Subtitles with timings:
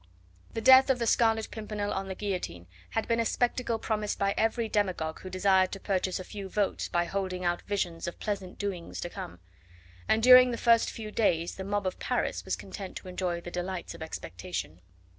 [0.55, 4.33] The death of the Scarlet Pimpernel on the guillotine had been a spectacle promised by
[4.35, 8.57] every demagogue who desired to purchase a few votes by holding out visions of pleasant
[8.57, 9.37] doings to come;
[10.07, 13.51] and during the first few days the mob of Paris was content to enjoy the
[13.51, 14.81] delights of expectation.